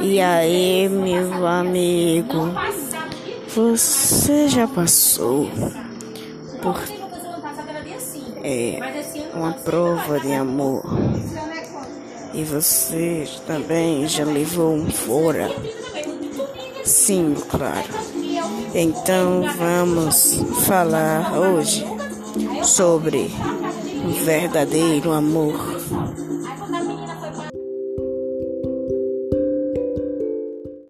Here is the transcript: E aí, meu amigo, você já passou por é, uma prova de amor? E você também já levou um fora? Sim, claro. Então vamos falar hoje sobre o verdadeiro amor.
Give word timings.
E 0.00 0.20
aí, 0.20 0.88
meu 0.88 1.46
amigo, 1.46 2.52
você 3.54 4.48
já 4.48 4.66
passou 4.68 5.50
por 6.62 6.80
é, 8.44 8.78
uma 9.34 9.52
prova 9.52 10.20
de 10.20 10.32
amor? 10.32 10.82
E 12.32 12.44
você 12.44 13.26
também 13.46 14.06
já 14.06 14.24
levou 14.24 14.74
um 14.74 14.90
fora? 14.90 15.50
Sim, 16.84 17.34
claro. 17.48 17.88
Então 18.74 19.44
vamos 19.56 20.40
falar 20.66 21.38
hoje 21.38 21.84
sobre 22.62 23.30
o 24.04 24.10
verdadeiro 24.24 25.12
amor. 25.12 25.78